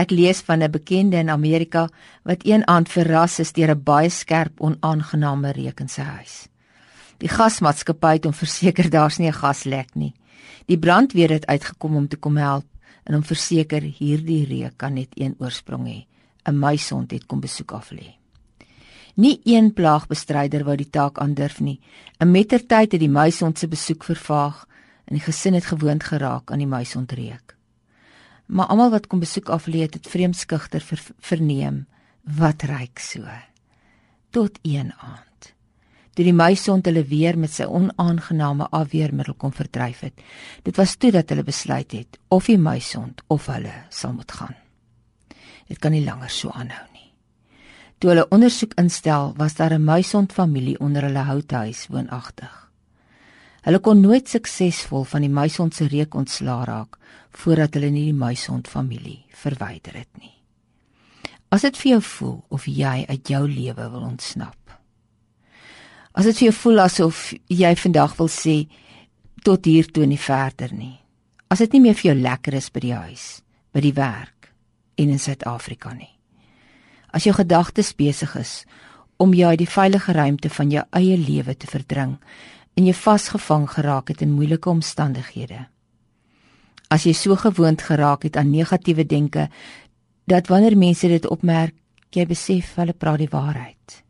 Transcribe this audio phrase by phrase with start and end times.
[0.00, 1.88] Ek lees van 'n bekende in Amerika
[2.24, 6.48] wat een aand verras is deur 'n baie skerp onaangename reuk in sy huis.
[7.18, 10.14] Die gasmaatskappy het hom verseker daar's nie 'n gaslek nie.
[10.66, 12.66] Die brandweer het uitgekom om te kom help
[13.04, 16.06] en om verseker hierdie reuk kan net een oorsprong hê.
[16.48, 18.16] 'n Muisond het kom besoek af lê.
[19.16, 21.80] Nie een plaagbestryder wou die taak aandurf nie.
[22.20, 24.66] 'n Mettertyd het die muisond se besoek vervaag
[25.04, 27.59] en die gesin het gewoond geraak aan die muisondreuk.
[28.50, 31.86] Maar almal wat kom besoek af lê het, het vreemdskugter ver, verneem
[32.22, 33.24] wat ryk so.
[34.30, 35.30] Tot een aand
[36.20, 40.18] toe die muisond hulle weer met sy onaangename afweermiddel kom verdryf het.
[40.66, 44.56] Dit was toe dat hulle besluit het of die muisond of hulle sal moet gaan.
[45.70, 47.08] Dit kan nie langer so aanhou nie.
[48.00, 52.69] Toe hulle ondersoek instel, was daar 'n muisond familie onder hulle houthuis woonagtig.
[53.66, 56.96] Hulle kon nooit suksesvol van die muisond se reuk ontslaa raak
[57.42, 60.32] voordat hulle nie die muisond familie verwyder het nie.
[61.50, 64.60] As dit vir jou voel of jy uit jou lewe wil ontsnap,
[66.10, 68.56] As dit vir jou voel asof jy vandag wil sê
[69.46, 70.96] tot hier toe en nie verder nie.
[71.50, 73.26] As dit nie meer vir jou lekker is by die huis,
[73.72, 74.50] by die werk
[74.98, 76.10] en in Suid-Afrika nie.
[77.14, 78.64] As jou gedagtes besig is
[79.22, 82.16] om jou uit die veilige ruimte van jou eie lewe te verdring
[82.74, 85.66] en jy vasgevang geraak het in moeilike omstandighede.
[86.90, 89.48] As jy so gewoond geraak het aan negatiewe denke
[90.24, 91.74] dat wanneer mense dit opmerk,
[92.10, 94.02] jy besef hulle praat die waarheid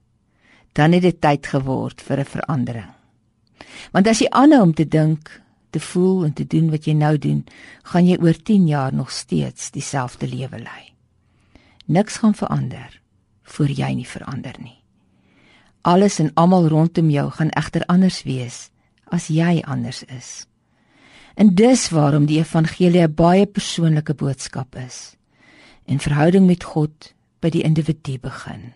[0.73, 2.93] dan het dit tyd geword vir 'n verandering.
[3.93, 7.19] Want as jy aanhou om te dink, te voel en te doen wat jy nou
[7.19, 7.47] doen,
[7.83, 10.95] gaan jy oor 10 jaar nog steeds dieselfde lewe lei.
[11.87, 13.01] Niks gaan verander
[13.43, 14.80] voor jy nie verander nie.
[15.83, 18.71] Alles en almal rondom jou gaan egter anders wees
[19.09, 20.47] as jy anders is.
[21.35, 25.17] En dis waarom die evangelie 'n baie persoonlike boodskap is.
[25.87, 28.73] En verhouding met God by die individu begin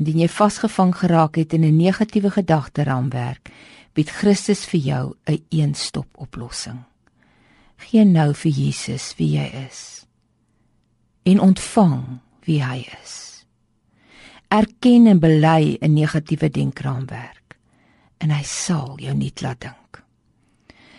[0.00, 3.50] indien jy vasgevang geraak het in 'n negatiewe gedagteraamwerk,
[3.92, 6.84] bied Christus vir jou 'n een eenstop oplossing.
[7.76, 10.06] Gee nou vir Jesus wie jy is
[11.22, 13.29] en ontvang wie hy is.
[14.50, 17.56] Erken en bely 'n negatiewe denkraamwerk
[18.18, 20.02] en hy sal jou nie laat dink.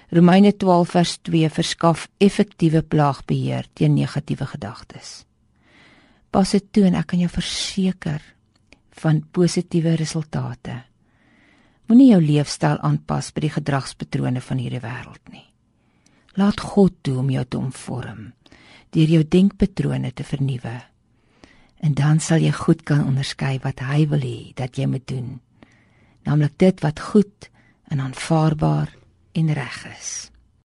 [0.10, 5.26] Romeine 12 vers 2 verskaf effektiewe plaagbeheer teen negatiewe gedagtes.
[6.32, 8.22] Pas dit toe en ek kan jou verseker
[8.92, 10.84] van positiewe resultate.
[11.88, 15.48] Moenie jou leefstyl aanpas by die gedragspatrone van hierdie wêreld nie.
[16.36, 18.32] Laat God toe om jou te omvorm,
[18.92, 20.91] deur jou denkpatrone te vernuwe.
[21.82, 25.40] En dan sal jy goed kan onderskei wat hy wil hê dat jy moet doen.
[26.24, 27.50] Naamlik dit wat goed
[27.90, 28.94] en aanvaarbaar
[29.34, 30.31] en reg is.